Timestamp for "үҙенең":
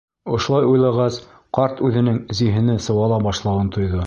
1.91-2.19